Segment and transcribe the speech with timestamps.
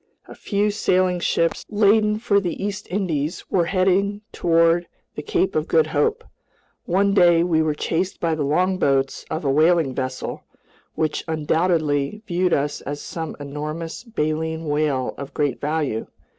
[0.27, 5.67] A few sailing ships, laden for the East Indies, were heading toward the Cape of
[5.67, 6.23] Good Hope.
[6.85, 10.41] One day we were chased by the longboats of a whaling vessel,
[10.95, 16.07] which undoubtedly viewed us as some enormous baleen whale of great value.